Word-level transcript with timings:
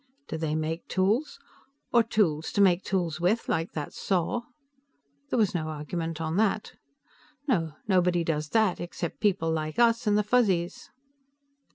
"Do 0.27 0.35
they 0.35 0.55
make 0.55 0.87
tools? 0.87 1.37
Or 1.93 2.01
tools 2.01 2.51
to 2.53 2.59
make 2.61 2.81
tools 2.83 3.21
with, 3.21 3.47
like 3.47 3.73
that 3.73 3.93
saw?" 3.93 4.41
There 5.29 5.37
was 5.37 5.53
no 5.53 5.67
argument 5.67 6.19
on 6.19 6.37
that. 6.37 6.71
"No. 7.47 7.73
Nobody 7.87 8.23
does 8.23 8.49
that 8.49 8.79
except 8.81 9.19
people 9.19 9.51
like 9.51 9.77
us 9.77 10.07
and 10.07 10.17
the 10.17 10.23
Fuzzies." 10.23 10.89